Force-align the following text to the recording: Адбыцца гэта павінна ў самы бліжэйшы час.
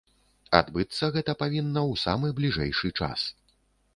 Адбыцца 0.59 1.09
гэта 1.17 1.35
павінна 1.41 1.83
ў 1.91 1.93
самы 2.05 2.27
бліжэйшы 2.39 2.93
час. 3.01 3.29